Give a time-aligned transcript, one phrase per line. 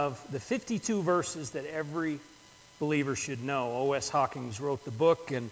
[0.00, 2.18] of the 52 verses that every
[2.78, 3.72] believer should know.
[3.72, 4.08] O.S.
[4.08, 5.50] Hawkins wrote the book, and,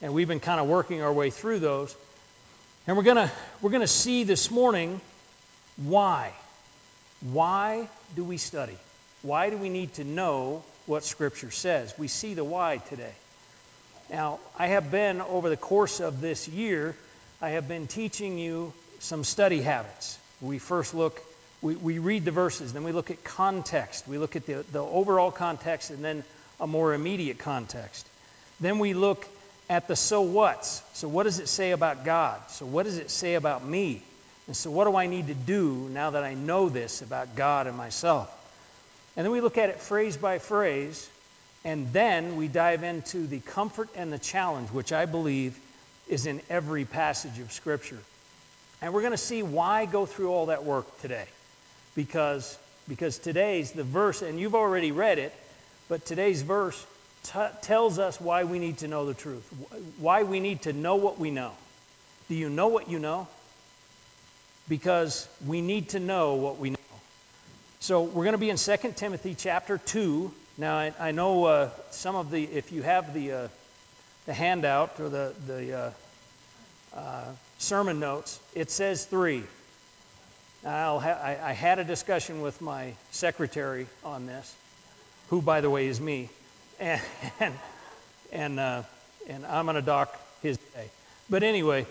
[0.00, 1.94] and we've been kind of working our way through those.
[2.86, 3.28] And we're going
[3.60, 4.98] we're going to see this morning
[5.76, 6.32] why.
[7.20, 7.86] Why
[8.16, 8.78] do we study?
[9.20, 11.94] Why do we need to know what Scripture says?
[11.98, 13.12] We see the why today.
[14.10, 16.96] Now, I have been, over the course of this year,
[17.42, 20.18] I have been teaching you some study habits.
[20.40, 21.20] We first look,
[21.62, 24.08] we, we read the verses, then we look at context.
[24.08, 26.24] We look at the, the overall context and then
[26.60, 28.06] a more immediate context.
[28.60, 29.26] Then we look
[29.70, 30.82] at the so what's.
[30.92, 32.40] So, what does it say about God?
[32.48, 34.02] So, what does it say about me?
[34.48, 37.66] And so, what do I need to do now that I know this about God
[37.66, 38.38] and myself?
[39.16, 41.08] And then we look at it phrase by phrase,
[41.64, 45.58] and then we dive into the comfort and the challenge, which I believe
[46.08, 48.00] is in every passage of Scripture.
[48.80, 51.26] And we're going to see why go through all that work today.
[51.94, 55.34] Because, because today's the verse, and you've already read it,
[55.88, 56.86] but today's verse
[57.24, 59.46] t- tells us why we need to know the truth,
[59.98, 61.52] why we need to know what we know.
[62.28, 63.28] Do you know what you know?
[64.68, 66.76] Because we need to know what we know.
[67.80, 70.32] So we're going to be in 2 Timothy chapter 2.
[70.56, 73.48] Now, I, I know uh, some of the, if you have the, uh,
[74.26, 75.90] the handout or the, the uh,
[76.94, 77.24] uh
[77.58, 79.42] sermon notes, it says 3.
[80.64, 84.54] Ha- I, I had a discussion with my secretary on this,
[85.28, 86.28] who, by the way, is me
[86.80, 87.00] and
[87.40, 87.54] and
[88.32, 88.82] and, uh,
[89.28, 90.90] and I'm going to dock his day.
[91.28, 91.86] But anyway,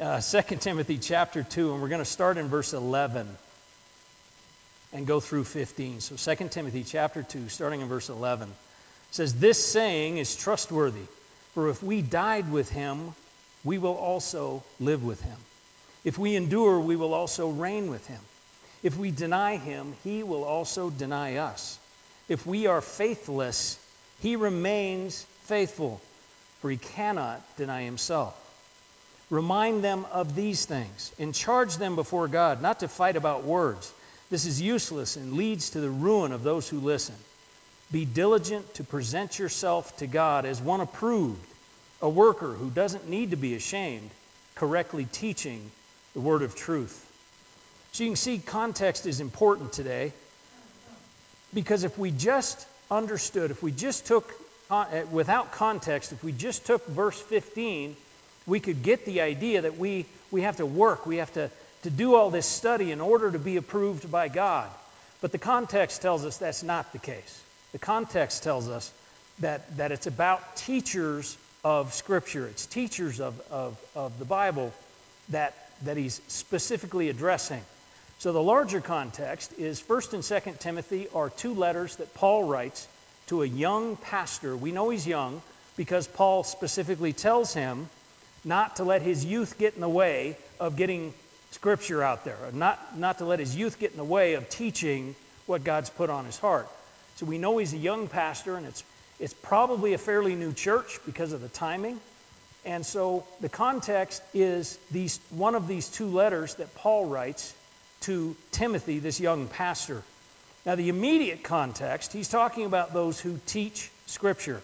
[0.00, 3.26] uh, 2 Timothy chapter 2, and we're going to start in verse 11
[4.92, 6.00] and go through 15.
[6.00, 8.50] So 2 Timothy chapter 2, starting in verse 11,
[9.10, 11.06] says, This saying is trustworthy,
[11.54, 13.14] for if we died with him,
[13.64, 15.36] we will also live with him.
[16.06, 18.20] If we endure, we will also reign with him.
[18.84, 21.80] If we deny him, he will also deny us.
[22.28, 23.76] If we are faithless,
[24.20, 26.00] he remains faithful,
[26.60, 28.40] for he cannot deny himself.
[29.30, 33.92] Remind them of these things and charge them before God not to fight about words.
[34.30, 37.16] This is useless and leads to the ruin of those who listen.
[37.90, 41.52] Be diligent to present yourself to God as one approved,
[42.00, 44.10] a worker who doesn't need to be ashamed,
[44.54, 45.72] correctly teaching
[46.16, 47.02] the word of truth.
[47.92, 50.14] So you can see context is important today
[51.52, 54.32] because if we just understood, if we just took,
[54.70, 57.96] uh, without context, if we just took verse 15,
[58.46, 61.50] we could get the idea that we, we have to work, we have to,
[61.82, 64.70] to do all this study in order to be approved by God.
[65.20, 67.42] But the context tells us that's not the case.
[67.72, 68.90] The context tells us
[69.40, 74.72] that, that it's about teachers of Scripture, it's teachers of, of, of the Bible
[75.28, 77.62] that, that he's specifically addressing.
[78.18, 82.88] So the larger context is 1st and 2nd Timothy are two letters that Paul writes
[83.26, 84.56] to a young pastor.
[84.56, 85.42] We know he's young
[85.76, 87.88] because Paul specifically tells him
[88.44, 91.12] not to let his youth get in the way of getting
[91.50, 95.14] scripture out there, not, not to let his youth get in the way of teaching
[95.46, 96.68] what God's put on his heart.
[97.16, 98.84] So we know he's a young pastor, and it's,
[99.18, 102.00] it's probably a fairly new church because of the timing.
[102.66, 107.54] And so the context is these, one of these two letters that Paul writes
[108.00, 110.02] to Timothy, this young pastor.
[110.66, 114.60] Now, the immediate context, he's talking about those who teach Scripture.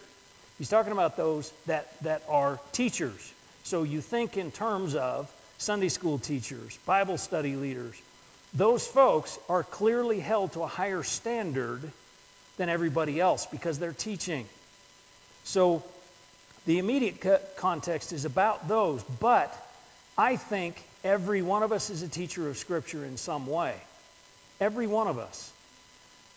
[0.59, 3.33] He's talking about those that, that are teachers.
[3.63, 7.95] So you think in terms of Sunday school teachers, Bible study leaders.
[8.53, 11.93] Those folks are clearly held to a higher standard
[12.57, 14.47] than everybody else because they're teaching.
[15.45, 15.85] So
[16.67, 19.55] the immediate context is about those, but
[20.17, 23.75] I think Every one of us is a teacher of Scripture in some way.
[24.61, 25.53] Every one of us.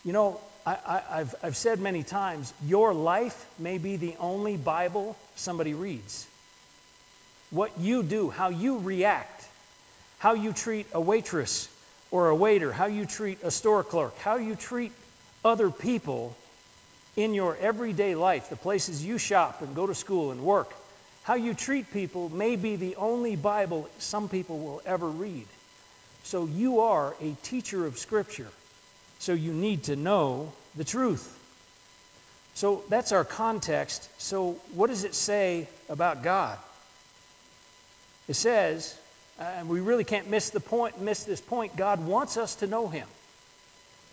[0.03, 5.15] You know, I, have I've said many times, your life may be the only Bible
[5.35, 6.25] somebody reads.
[7.51, 9.45] What you do, how you react,
[10.17, 11.69] how you treat a waitress
[12.09, 14.91] or a waiter, how you treat a store clerk, how you treat
[15.43, 16.35] other people
[17.15, 20.73] in your everyday life, the places you shop and go to school and work,
[21.23, 25.45] how you treat people may be the only Bible some people will ever read.
[26.23, 28.49] So you are a teacher of Scripture.
[29.19, 31.39] So you need to know the truth.
[32.53, 34.09] So that's our context.
[34.17, 36.57] So, what does it say about God?
[38.27, 38.97] It says,
[39.37, 41.75] and we really can't miss the point, miss this point.
[41.75, 43.07] God wants us to know Him.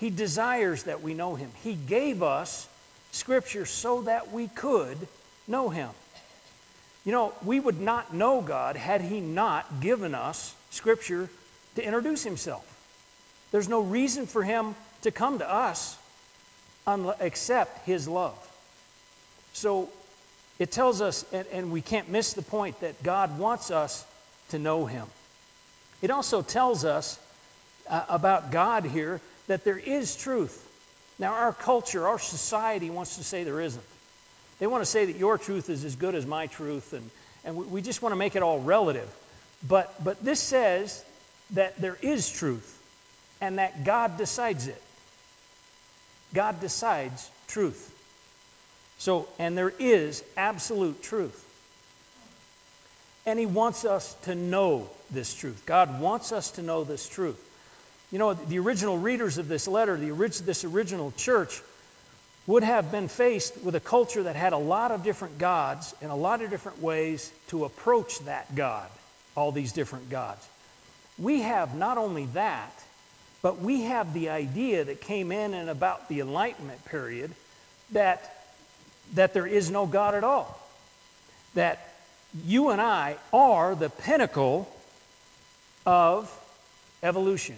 [0.01, 1.51] He desires that we know Him.
[1.63, 2.69] He gave us
[3.13, 4.97] Scripture so that we could
[5.47, 5.91] know Him.
[7.05, 11.29] You know, we would not know God had He not given us Scripture
[11.77, 12.67] to introduce Himself.
[13.51, 15.97] There's no reason for Him to come to us
[17.21, 18.37] except His love.
[19.53, 19.91] So
[20.59, 24.07] it tells us, and, we can't miss the point, that God wants us
[24.51, 25.07] to know Him.
[26.01, 27.19] It also tells us
[27.89, 30.69] uh, about God here that there is truth.
[31.23, 33.85] Now, our culture, our society wants to say there isn't.
[34.59, 37.09] They want to say that your truth is as good as my truth, and,
[37.45, 39.09] and we, just want to make it all relative.
[39.69, 41.05] But, but this says
[41.53, 42.77] that there is truth
[43.41, 44.83] and that God decides it.
[46.35, 47.95] God decides truth.
[48.99, 51.39] So, and there is absolute truth.
[53.27, 55.63] And He wants us to know this truth.
[55.67, 57.39] God wants us to know this truth.
[58.13, 61.63] You know, the original readers of this letter, the orig- this original church,
[62.47, 66.11] would have been faced with a culture that had a lot of different gods and
[66.11, 68.89] a lot of different ways to approach that God,
[69.35, 70.47] all these different gods.
[71.19, 72.73] We have not only that,
[73.41, 77.31] but we have the idea that came in and about the Enlightenment period
[77.93, 78.45] that,
[79.15, 80.59] that there is no God at all.
[81.55, 81.95] That
[82.45, 84.73] you and I are the pinnacle
[85.87, 86.31] of
[87.03, 87.57] evolution.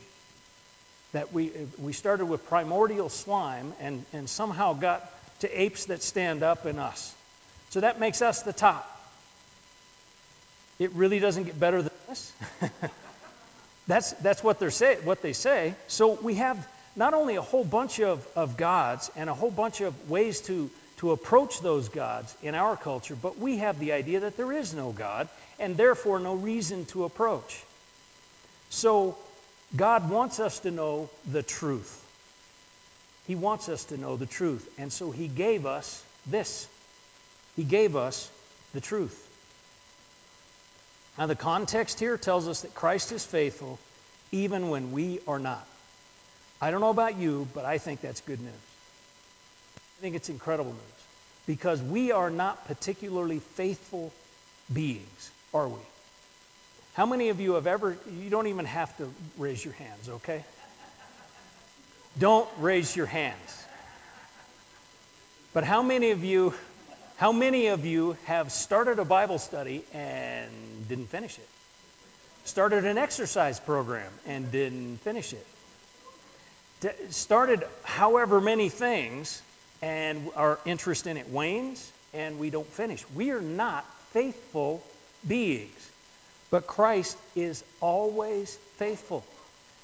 [1.14, 6.42] That we, we started with primordial slime and, and somehow got to apes that stand
[6.42, 7.14] up in us.
[7.70, 8.90] So that makes us the top.
[10.78, 12.32] It really doesn't get better than this.
[13.86, 15.74] that's, that's what, they're say, what they say.
[15.88, 19.80] So we have not only a whole bunch of, of gods and a whole bunch
[19.80, 20.70] of ways to
[21.04, 24.74] to approach those gods in our culture, but we have the idea that there is
[24.74, 25.28] no God
[25.58, 27.64] and therefore no reason to approach.
[28.70, 29.18] So,
[29.76, 32.00] God wants us to know the truth.
[33.26, 34.72] He wants us to know the truth.
[34.78, 36.68] And so, He gave us this.
[37.56, 38.30] He gave us
[38.72, 39.20] the truth.
[41.18, 43.78] Now, the context here tells us that Christ is faithful
[44.32, 45.66] even when we are not.
[46.60, 48.52] I don't know about you, but I think that's good news.
[49.76, 50.80] I think it's incredible news
[51.46, 54.12] because we are not particularly faithful
[54.72, 55.80] beings, are we?
[56.94, 60.44] How many of you have ever, you don't even have to raise your hands, okay?
[62.18, 63.64] Don't raise your hands.
[65.52, 66.54] But how many of you,
[67.16, 70.50] how many of you have started a Bible study and
[70.88, 71.48] didn't finish it?
[72.44, 75.46] Started an exercise program and didn't finish it?
[77.12, 79.42] Started however many things
[79.82, 83.04] and our interest in it wanes and we don't finish.
[83.14, 84.84] We are not faithful
[85.26, 85.90] beings,
[86.54, 89.24] but Christ is always faithful.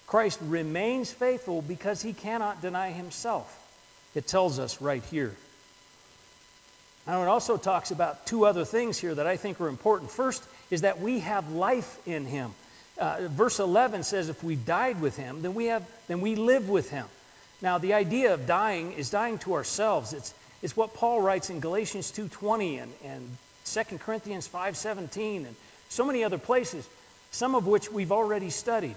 [0.07, 3.59] Christ remains faithful because he cannot deny himself.
[4.15, 5.35] It tells us right here.
[7.09, 10.13] Now, it also talks about two other things here that I think are important.
[10.13, 12.53] First is that we have life in him.
[12.97, 16.69] Uh, verse 11 says, if we died with him, then we, have, then we live
[16.69, 17.07] with him.
[17.61, 20.13] Now, the idea of dying is dying to ourselves.
[20.13, 25.57] It's, it's what Paul writes in Galatians 2.20 and, and 2 Corinthians 5.17 and
[25.91, 26.89] so many other places,
[27.31, 28.97] some of which we've already studied.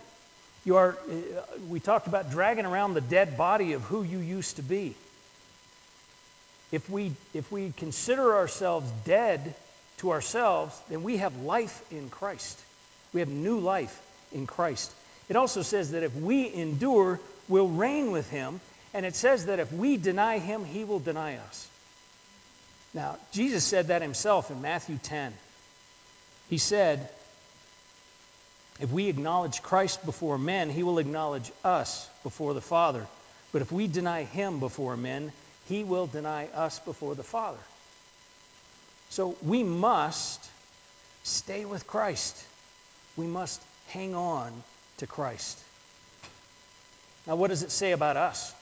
[0.63, 4.55] You are, uh, we talked about dragging around the dead body of who you used
[4.55, 4.95] to be.
[6.71, 9.53] If we, if we consider ourselves dead
[9.97, 12.61] to ourselves, then we have life in Christ.
[13.11, 14.01] We have new life
[14.31, 14.93] in Christ.
[15.27, 18.61] It also says that if we endure we'll reign with him.
[18.93, 21.67] And it says that if we deny him, he will deny us.
[22.93, 25.33] Now, Jesus said that himself in Matthew 10.
[26.53, 27.09] He said,
[28.79, 33.07] If we acknowledge Christ before men, he will acknowledge us before the Father.
[33.51, 35.31] But if we deny him before men,
[35.67, 37.57] he will deny us before the Father.
[39.09, 40.47] So we must
[41.23, 42.45] stay with Christ.
[43.17, 44.51] We must hang on
[44.97, 45.59] to Christ.
[47.25, 48.53] Now, what does it say about us?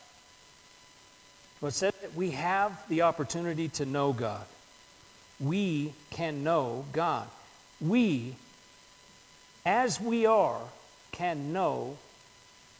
[1.59, 4.45] Well, it says that we have the opportunity to know God.
[5.41, 7.27] We can know God.
[7.81, 8.35] We,
[9.65, 10.61] as we are,
[11.11, 11.97] can know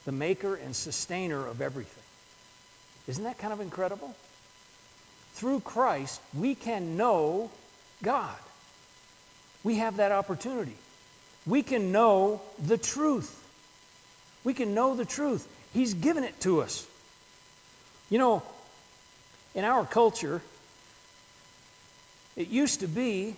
[0.05, 2.03] the maker and sustainer of everything.
[3.08, 4.15] Isn't that kind of incredible?
[5.34, 7.50] Through Christ, we can know
[8.03, 8.36] God.
[9.63, 10.75] We have that opportunity.
[11.46, 13.38] We can know the truth.
[14.43, 15.48] We can know the truth.
[15.74, 16.86] He's given it to us.
[18.10, 18.43] You know,
[19.55, 20.41] in our culture,
[22.36, 23.36] it used to be,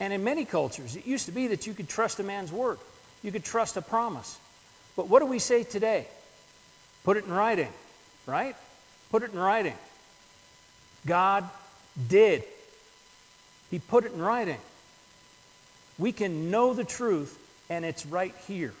[0.00, 2.78] and in many cultures, it used to be that you could trust a man's word,
[3.22, 4.38] you could trust a promise.
[4.96, 6.06] But what do we say today?
[7.04, 7.72] Put it in writing,
[8.26, 8.56] right?
[9.10, 9.74] Put it in writing.
[11.06, 11.48] God
[12.08, 12.44] did.
[13.70, 14.58] He put it in writing.
[15.98, 18.72] We can know the truth, and it's right here.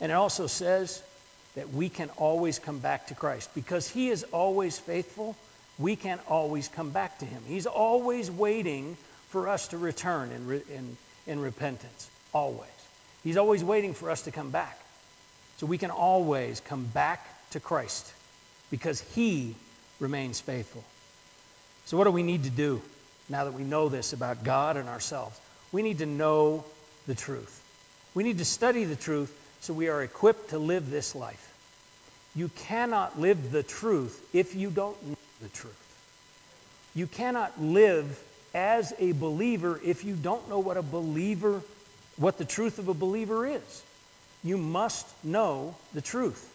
[0.00, 1.02] And it also says
[1.54, 3.50] that we can always come back to Christ.
[3.54, 5.36] Because He is always faithful,
[5.78, 7.42] we can't always come back to Him.
[7.46, 8.96] He's always waiting
[9.28, 12.10] for us to return in, re- in, in repentance.
[12.32, 12.70] Always.
[13.22, 14.78] He's always waiting for us to come back.
[15.58, 18.12] So we can always come back to Christ
[18.70, 19.54] because He
[20.00, 20.84] remains faithful.
[21.86, 22.82] So, what do we need to do
[23.28, 25.38] now that we know this about God and ourselves?
[25.72, 26.64] We need to know
[27.06, 27.62] the truth.
[28.14, 31.52] We need to study the truth so we are equipped to live this life.
[32.34, 35.82] You cannot live the truth if you don't know the truth.
[36.94, 38.22] You cannot live
[38.54, 41.60] as a believer if you don't know what a believer,
[42.16, 43.82] what the truth of a believer is.
[44.42, 46.52] You must know the truth.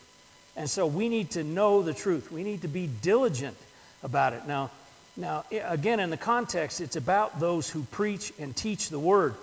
[0.55, 2.31] And so we need to know the truth.
[2.31, 3.57] We need to be diligent
[4.03, 4.47] about it.
[4.47, 4.71] Now,
[5.15, 9.35] now again, in the context, it's about those who preach and teach the word.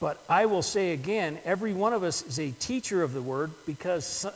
[0.00, 3.50] But I will say again, every one of us is a teacher of the word
[3.66, 4.26] because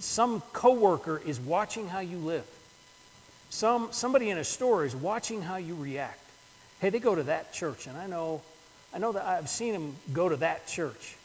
[0.00, 2.44] some, coworker is watching how you live.
[3.50, 6.20] Some, somebody in a store is watching how you react.
[6.80, 8.42] Hey, they go to that church, and I know,
[8.92, 11.16] I know that I've seen them go to that church.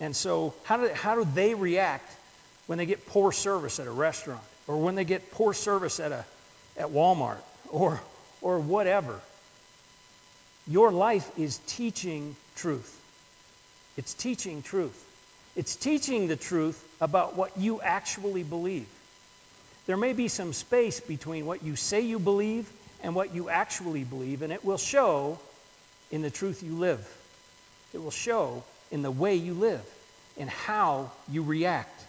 [0.00, 2.12] And so, how do, how do they react
[2.66, 6.12] when they get poor service at a restaurant, or when they get poor service at,
[6.12, 6.24] a,
[6.76, 7.38] at Walmart,
[7.70, 8.00] or,
[8.40, 9.20] or whatever?
[10.66, 13.00] Your life is teaching truth.
[13.96, 15.04] It's teaching truth.
[15.54, 18.86] It's teaching the truth about what you actually believe.
[19.86, 22.70] There may be some space between what you say you believe
[23.02, 25.38] and what you actually believe, and it will show
[26.10, 27.06] in the truth you live.
[27.94, 29.82] It will show in the way you live,
[30.36, 32.04] in how you react.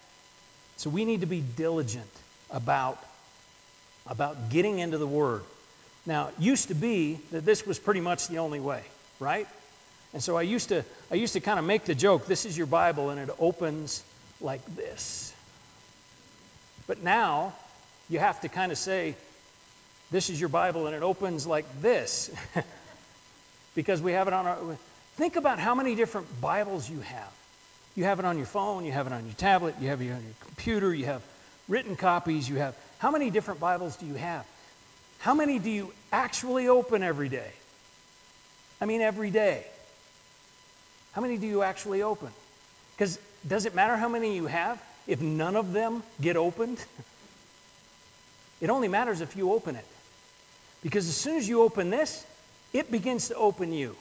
[0.77, 2.10] So we need to be diligent
[2.50, 3.03] about,
[4.07, 5.43] about getting into the Word.
[6.05, 8.84] Now, it used to be that this was pretty much the only way,
[9.19, 9.48] right?
[10.13, 12.57] And so I used to, I used to kind of make the joke this is
[12.57, 14.03] your Bible, and it opens
[14.41, 15.34] like this.
[16.88, 17.53] But now
[18.10, 19.16] you have to kind of say,
[20.12, 22.32] this is your Bible, and it opens like this.
[23.76, 24.58] because we have it on our.
[25.18, 27.32] Think about how many different Bibles you have.
[27.96, 30.12] You have it on your phone, you have it on your tablet, you have it
[30.12, 31.22] on your computer, you have
[31.68, 32.76] written copies, you have.
[33.00, 34.46] How many different Bibles do you have?
[35.20, 37.52] How many do you actually open every day?
[38.82, 39.66] I mean, every day.
[41.14, 42.30] How many do you actually open?
[42.96, 46.84] Because does it matter how many you have if none of them get opened?
[48.62, 49.86] it only matters if you open it.
[50.84, 52.26] Because as soon as you open this,
[52.74, 53.96] it begins to open you.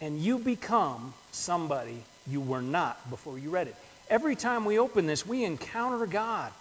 [0.00, 3.76] And you become somebody you were not before you read it.
[4.08, 6.52] Every time we open this, we encounter God.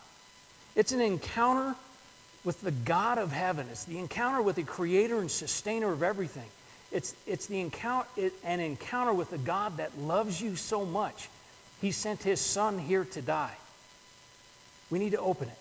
[0.75, 1.75] It's an encounter
[2.45, 6.47] with the God of heaven, it's the encounter with the creator and sustainer of everything.
[6.91, 11.29] It's, it's the encounter, it, an encounter with a God that loves you so much.
[11.81, 13.55] He sent his son here to die.
[14.89, 15.57] We need to open it.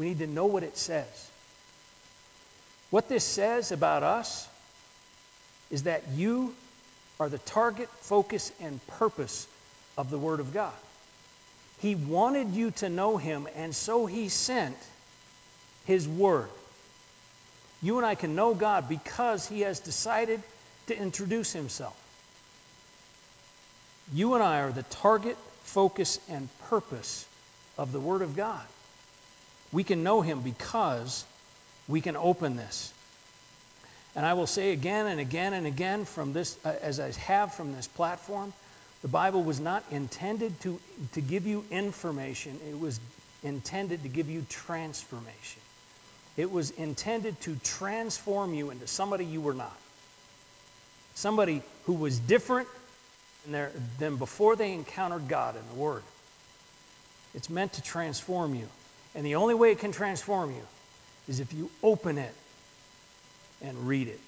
[0.00, 1.30] We need to know what it says.
[2.88, 4.48] What this says about us
[5.70, 6.54] is that you
[7.20, 9.46] are the target, focus, and purpose
[9.98, 10.72] of the Word of God.
[11.80, 14.78] He wanted you to know Him, and so He sent
[15.84, 16.48] His Word.
[17.82, 20.42] You and I can know God because He has decided
[20.86, 22.02] to introduce Himself.
[24.14, 27.26] You and I are the target, focus, and purpose
[27.76, 28.64] of the Word of God.
[29.72, 31.24] We can know Him because
[31.88, 32.92] we can open this.
[34.16, 37.54] And I will say again and again and again from this, uh, as I have
[37.54, 38.52] from this platform,
[39.02, 40.80] the Bible was not intended to,
[41.12, 43.00] to give you information, it was
[43.42, 45.62] intended to give you transformation.
[46.36, 49.76] It was intended to transform you into somebody you were not.
[51.14, 52.68] Somebody who was different
[53.98, 56.02] than before they encountered God in the Word.
[57.34, 58.68] It's meant to transform you.
[59.14, 60.62] And the only way it can transform you
[61.28, 62.34] is if you open it
[63.62, 64.20] and read it.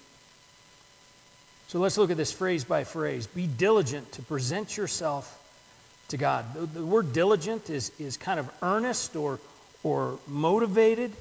[1.69, 3.27] So let's look at this phrase by phrase.
[3.27, 5.39] Be diligent to present yourself
[6.09, 6.53] to God.
[6.55, 9.41] The, the word diligent is, is kind of earnest or,
[9.83, 11.13] or motivated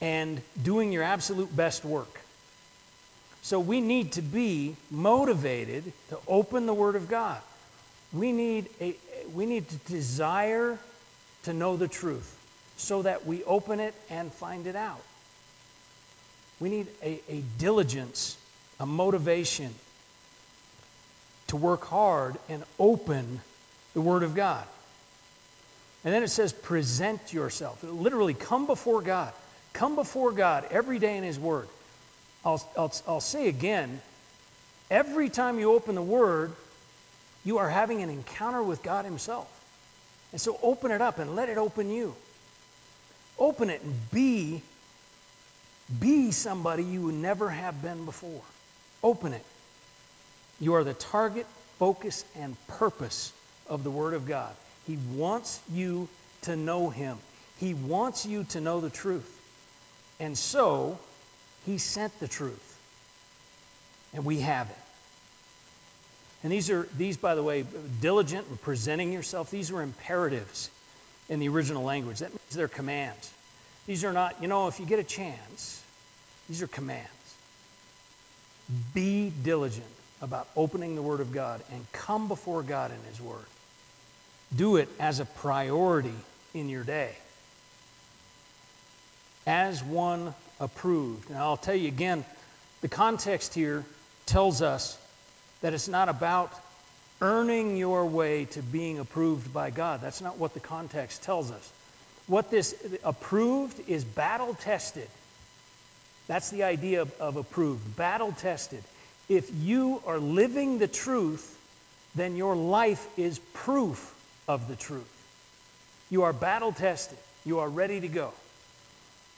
[0.00, 2.20] and doing your absolute best work.
[3.42, 7.40] So we need to be motivated to open the Word of God.
[8.12, 8.94] We need, a,
[9.34, 10.78] we need to desire
[11.44, 12.36] to know the truth
[12.80, 15.02] so that we open it and find it out.
[16.58, 18.36] We need a, a diligence,
[18.78, 19.74] a motivation
[21.48, 23.40] to work hard and open
[23.92, 24.64] the Word of God.
[26.04, 27.82] And then it says, present yourself.
[27.82, 29.32] Literally, come before God.
[29.72, 31.68] Come before God every day in His Word.
[32.44, 34.00] I'll, I'll, I'll say again
[34.90, 36.52] every time you open the Word,
[37.44, 39.48] you are having an encounter with God Himself.
[40.32, 42.14] And so open it up and let it open you.
[43.40, 44.62] Open it and be
[45.98, 48.42] be somebody you would never have been before.
[49.02, 49.44] Open it.
[50.60, 51.46] You are the target,
[51.78, 53.32] focus, and purpose
[53.68, 54.54] of the Word of God.
[54.86, 56.08] He wants you
[56.42, 57.18] to know Him,
[57.58, 59.38] He wants you to know the truth.
[60.20, 60.98] And so,
[61.66, 62.66] He sent the truth.
[64.12, 64.76] And we have it.
[66.42, 67.64] And these are, these, by the way,
[68.00, 70.70] diligent and presenting yourself, these are imperatives
[71.28, 72.18] in the original language.
[72.18, 73.32] That means they're commands.
[73.86, 75.82] These are not, you know, if you get a chance,
[76.48, 77.08] these are commands.
[78.92, 79.86] Be diligent
[80.20, 83.44] about opening the Word of God and come before God in His Word.
[84.54, 86.14] Do it as a priority
[86.54, 87.14] in your day,
[89.46, 91.30] as one approved.
[91.30, 92.24] Now, I'll tell you again,
[92.80, 93.84] the context here
[94.26, 94.98] tells us
[95.60, 96.52] that it's not about
[97.20, 100.00] earning your way to being approved by God.
[100.00, 101.72] That's not what the context tells us.
[102.30, 105.08] What this approved is battle tested.
[106.28, 108.84] That's the idea of, approved, battle tested.
[109.28, 111.58] If you are living the truth,
[112.14, 114.14] then your life is proof
[114.46, 115.10] of the truth.
[116.08, 118.32] You are battle tested, you are ready to go.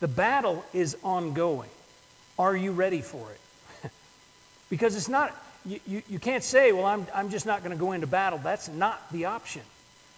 [0.01, 1.71] The battle is ongoing.
[2.39, 3.91] Are you ready for it?
[4.69, 5.35] because it's not,
[5.65, 8.39] you, you, you, can't say, well, I'm, I'm just not going to go into battle.
[8.45, 9.63] That's not the option.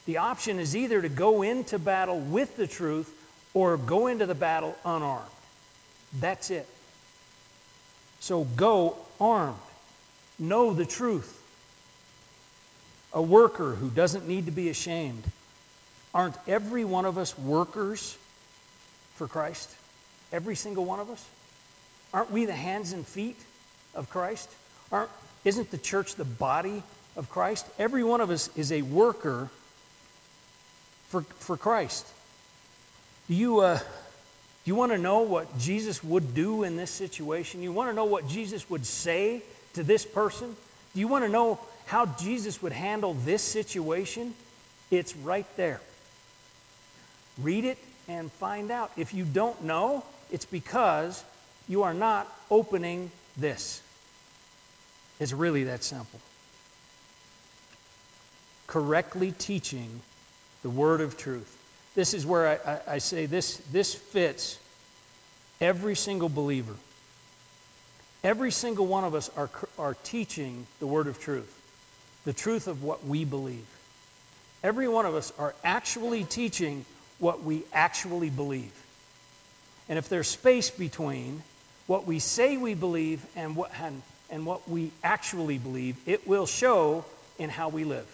[0.06, 3.12] The option is either to go into battle with the truth
[3.54, 5.30] or go into the battle unarmed.
[6.20, 6.68] That's it.
[8.20, 9.56] So go armed.
[10.38, 11.40] Know the truth.
[13.12, 15.24] A worker who doesn't need to be ashamed.
[16.12, 18.16] Aren't every one of us workers
[19.14, 19.70] for Christ?
[20.32, 21.24] Every single one of us?
[22.12, 23.38] Aren't we the hands and feet
[23.94, 24.50] of Christ?
[24.92, 25.10] Aren't,
[25.44, 26.82] isn't the church the body
[27.16, 27.66] of Christ?
[27.78, 29.48] Every one of us is a worker
[31.14, 32.08] for, for Christ.
[33.28, 33.78] Do you, uh,
[34.64, 37.62] you want to know what Jesus would do in this situation?
[37.62, 40.56] You want to know what Jesus would say to this person?
[40.92, 44.34] Do you want to know how Jesus would handle this situation?
[44.90, 45.80] It's right there.
[47.40, 48.90] Read it and find out.
[48.96, 51.22] If you don't know, it's because
[51.68, 53.82] you are not opening this.
[55.20, 56.18] It's really that simple.
[58.66, 60.00] Correctly teaching
[60.64, 61.56] the word of truth.
[61.94, 64.58] This is where I, I, I say this, this fits
[65.60, 66.74] every single believer.
[68.24, 71.60] Every single one of us are, are teaching the word of truth,
[72.24, 73.66] the truth of what we believe.
[74.64, 76.86] Every one of us are actually teaching
[77.18, 78.72] what we actually believe.
[79.90, 81.42] And if there's space between
[81.86, 84.00] what we say we believe and what, and,
[84.30, 87.04] and what we actually believe, it will show
[87.38, 88.06] in how we live.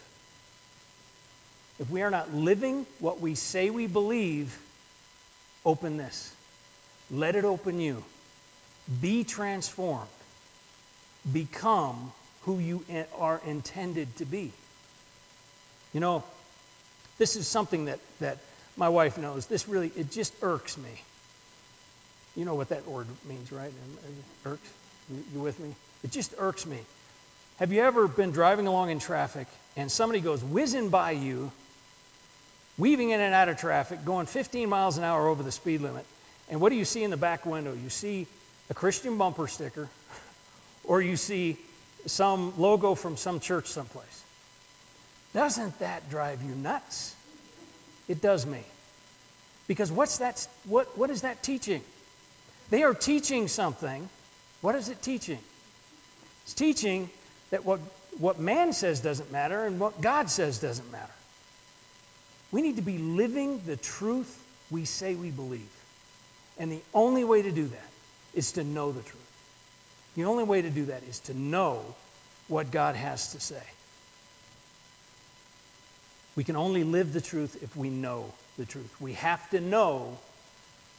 [1.80, 4.60] If we are not living what we say we believe,
[5.64, 6.34] open this.
[7.10, 8.04] Let it open you.
[9.00, 10.08] Be transformed.
[11.32, 12.12] Become
[12.42, 12.84] who you
[13.18, 14.52] are intended to be.
[15.94, 16.22] You know,
[17.18, 18.38] this is something that, that
[18.76, 19.46] my wife knows.
[19.46, 21.02] This really, it just irks me.
[22.36, 23.72] You know what that word means, right?
[24.44, 24.68] Irks?
[25.32, 25.74] You, with me?
[26.04, 26.78] It just irks me.
[27.58, 31.50] Have you ever been driving along in traffic and somebody goes whizzing by you
[32.80, 36.06] weaving in and out of traffic, going 15 miles an hour over the speed limit.
[36.48, 37.72] And what do you see in the back window?
[37.72, 38.26] You see
[38.70, 39.88] a Christian bumper sticker,
[40.84, 41.58] or you see
[42.06, 44.24] some logo from some church someplace.
[45.32, 47.14] Doesn't that drive you nuts?
[48.08, 48.62] It does me.
[49.68, 51.82] Because what's that, what, what is that teaching?
[52.70, 54.08] They are teaching something.
[54.62, 55.38] What is it teaching?
[56.42, 57.10] It's teaching
[57.50, 57.78] that what,
[58.18, 61.12] what man says doesn't matter and what God says doesn't matter.
[62.52, 65.68] We need to be living the truth we say we believe.
[66.58, 67.88] And the only way to do that
[68.34, 69.16] is to know the truth.
[70.16, 71.94] The only way to do that is to know
[72.48, 73.62] what God has to say.
[76.36, 79.00] We can only live the truth if we know the truth.
[79.00, 80.18] We have to know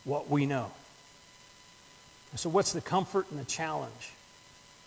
[0.04, 0.72] what we know.
[2.36, 4.14] So, what's the comfort and the challenge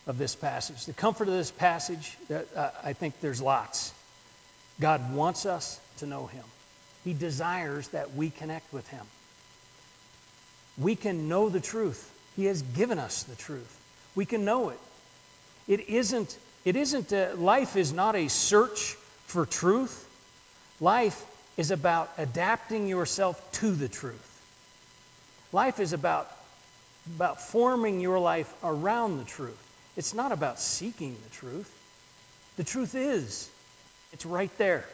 [0.06, 0.86] of this passage?
[0.86, 3.92] The comfort of this passage, uh, I think there's lots.
[4.80, 6.44] God wants us to know Him.
[7.04, 9.04] He desires that we connect with Him.
[10.78, 12.10] We can know the truth.
[12.34, 13.80] He has given us the truth.
[14.14, 14.78] We can know it.
[15.68, 20.08] It isn't, it isn't a, life is not a search for truth.
[20.80, 21.24] Life
[21.56, 24.30] is about adapting yourself to the truth.
[25.52, 26.30] Life is about,
[27.14, 29.60] about forming your life around the truth.
[29.96, 31.72] It's not about seeking the truth.
[32.56, 33.50] The truth is,
[34.12, 34.88] it's right there.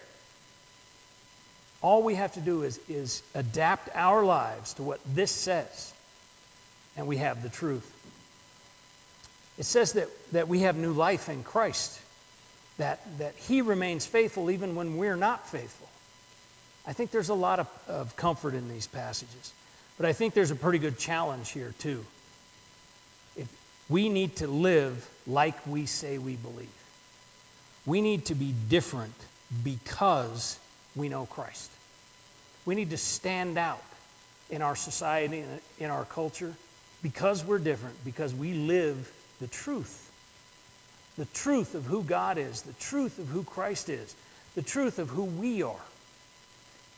[1.83, 5.93] All we have to do is, is adapt our lives to what this says,
[6.97, 7.91] and we have the truth.
[9.59, 12.01] It says that, that we have new life in Christ,
[12.79, 15.89] that, that He remains faithful even when we're not faithful.
[16.87, 19.53] I think there's a lot of, of comfort in these passages,
[19.97, 22.05] but I think there's a pretty good challenge here, too.
[23.37, 23.49] If
[23.89, 26.69] we need to live like we say we believe,
[27.87, 29.15] we need to be different
[29.65, 30.59] because
[30.97, 31.71] we know Christ.
[32.67, 33.83] We need to stand out
[34.51, 35.45] in our society
[35.79, 36.55] in our culture
[37.03, 40.11] because we're different, because we live the truth.
[41.17, 44.15] The truth of who God is, the truth of who Christ is,
[44.55, 45.81] the truth of who we are.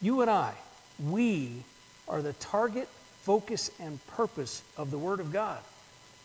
[0.01, 0.55] You and I,
[1.03, 1.63] we
[2.09, 2.89] are the target,
[3.23, 5.59] focus, and purpose of the Word of God.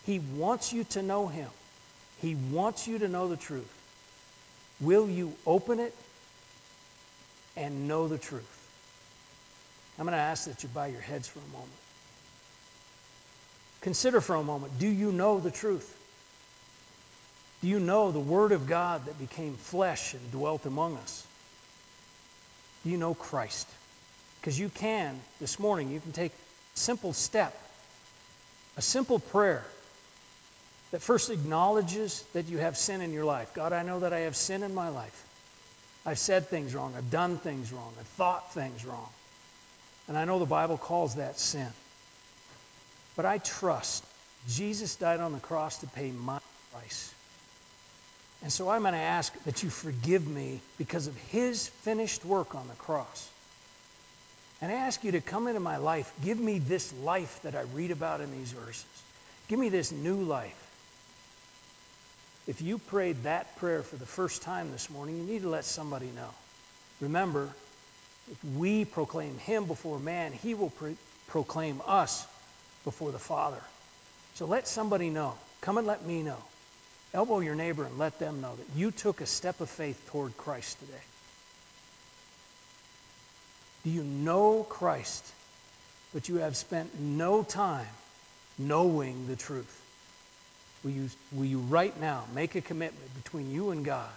[0.04, 1.48] He wants you to know Him,
[2.20, 3.74] He wants you to know the truth.
[4.80, 5.94] Will you open it
[7.58, 8.54] and know the truth?
[9.98, 11.72] I'm going to ask that you bow your heads for a moment.
[13.80, 15.96] Consider for a moment do you know the truth?
[17.60, 21.26] Do you know the Word of God that became flesh and dwelt among us?
[22.84, 23.68] Do you know Christ?
[24.40, 27.60] Because you can, this morning, you can take a simple step,
[28.76, 29.64] a simple prayer
[30.92, 33.52] that first acknowledges that you have sin in your life.
[33.52, 35.27] God, I know that I have sin in my life.
[36.06, 36.94] I've said things wrong.
[36.96, 37.92] I've done things wrong.
[37.98, 39.08] I've thought things wrong.
[40.06, 41.68] And I know the Bible calls that sin.
[43.16, 44.04] But I trust
[44.46, 46.38] Jesus died on the cross to pay my
[46.72, 47.12] price.
[48.42, 52.54] And so I'm going to ask that you forgive me because of his finished work
[52.54, 53.28] on the cross.
[54.62, 56.12] And I ask you to come into my life.
[56.24, 58.86] Give me this life that I read about in these verses.
[59.48, 60.67] Give me this new life.
[62.48, 65.66] If you prayed that prayer for the first time this morning, you need to let
[65.66, 66.30] somebody know.
[66.98, 67.50] Remember,
[68.32, 72.26] if we proclaim him before man, he will pro- proclaim us
[72.84, 73.60] before the Father.
[74.34, 75.34] So let somebody know.
[75.60, 76.42] Come and let me know.
[77.12, 80.34] Elbow your neighbor and let them know that you took a step of faith toward
[80.38, 80.92] Christ today.
[83.84, 85.24] Do you know Christ,
[86.14, 87.86] but you have spent no time
[88.58, 89.84] knowing the truth?
[90.84, 94.10] Will you, will you right now make a commitment between you and God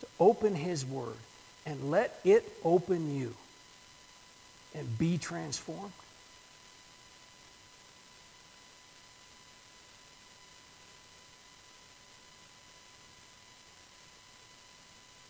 [0.00, 1.16] to open His Word
[1.66, 3.34] and let it open you
[4.74, 5.92] and be transformed?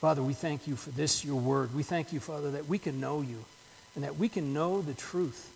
[0.00, 1.74] Father, we thank you for this, your word.
[1.74, 3.42] We thank you, Father, that we can know you
[3.94, 5.50] and that we can know the truth.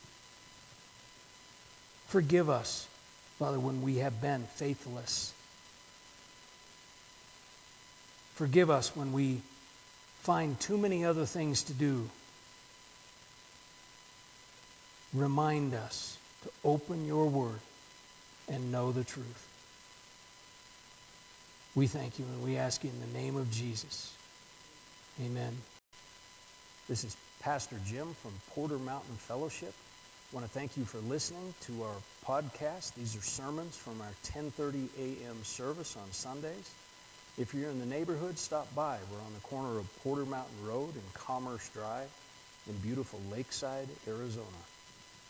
[2.06, 2.88] Forgive us
[3.38, 5.32] Father, when we have been faithless.
[8.34, 9.42] Forgive us when we
[10.22, 12.10] find too many other things to do.
[15.14, 17.60] Remind us to open your word
[18.48, 19.48] and know the truth.
[21.74, 24.14] We thank you and we ask you in the name of Jesus.
[25.24, 25.56] Amen.
[26.88, 29.74] This is Pastor Jim from Porter Mountain Fellowship.
[30.30, 32.92] I want to thank you for listening to our podcast.
[32.94, 35.42] These are sermons from our 10:30 a.m.
[35.42, 36.70] service on Sundays.
[37.38, 38.98] If you're in the neighborhood, stop by.
[39.10, 42.10] We're on the corner of Porter Mountain Road and Commerce Drive
[42.68, 44.44] in beautiful Lakeside, Arizona.